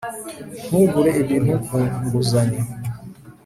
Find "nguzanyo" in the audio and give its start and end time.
2.03-2.61